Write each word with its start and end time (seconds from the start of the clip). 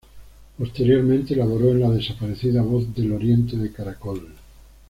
Posteriormente 0.57 1.35
laboró 1.35 1.69
en 1.69 1.81
la 1.81 1.91
desaparecida 1.91 2.63
Voz 2.63 2.91
del 2.95 3.11
Oriente 3.11 3.55
de 3.55 3.71
Caracol. 3.71 4.29